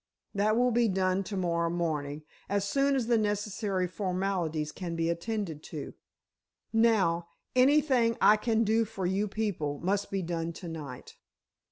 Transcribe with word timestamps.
"That 0.33 0.57
will 0.57 0.71
be 0.71 0.87
done 0.87 1.23
to 1.25 1.37
morrow 1.37 1.69
morning—as 1.69 2.67
soon 2.67 2.95
as 2.95 3.05
the 3.05 3.19
necessary 3.19 3.85
formalities 3.85 4.71
can 4.71 4.95
be 4.95 5.11
attended 5.11 5.61
to. 5.65 5.93
Now, 6.73 7.27
anything 7.55 8.17
I 8.19 8.35
can 8.35 8.63
do 8.63 8.83
for 8.83 9.05
you 9.05 9.27
people, 9.27 9.77
must 9.83 10.09
be 10.09 10.23
done 10.23 10.53
to 10.53 10.67
night." 10.67 11.17